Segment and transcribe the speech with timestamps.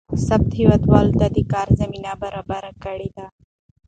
[0.25, 3.25] ثبات هېوادوالو ته د کار زمینه برابره کړې ده.